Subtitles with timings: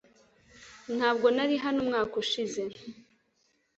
[0.97, 2.61] Ntabwo nari hano umwaka ushize.